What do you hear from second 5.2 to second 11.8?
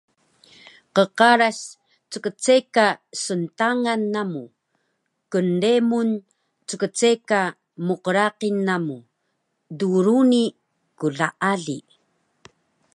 Knremun ckceka mqraqil namu. Druni klaali